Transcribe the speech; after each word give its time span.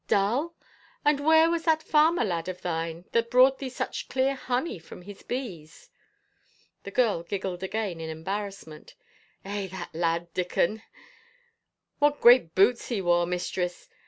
"Dull? 0.07 0.55
And 1.05 1.19
where 1.19 1.47
was 1.51 1.63
that 1.65 1.83
farmer 1.83 2.23
lad 2.25 2.47
of 2.49 2.63
thine 2.63 3.05
that 3.11 3.29
brought 3.29 3.59
thee 3.59 3.69
such 3.69 4.09
clear 4.09 4.33
honey 4.33 4.79
from 4.79 5.03
his 5.03 5.21
bees?" 5.21 5.91
The 6.85 6.89
girl 6.89 7.21
giggled 7.21 7.61
again 7.61 8.01
in 8.01 8.09
embarrassment. 8.09 8.95
Eh, 9.45 9.67
that 9.67 9.93
lad— 9.93 10.33
Dickon... 10.33 10.81
what 11.99 12.19
g^eat 12.19 12.55
boots 12.55 12.87
he 12.87 12.99
wore, 12.99 13.27
mistress! 13.27 13.89